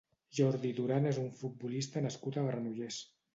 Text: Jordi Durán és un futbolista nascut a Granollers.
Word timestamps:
Jordi 0.37 0.71
Durán 0.79 1.05
és 1.09 1.19
un 1.23 1.27
futbolista 1.41 2.03
nascut 2.07 2.41
a 2.41 2.47
Granollers. 2.49 2.99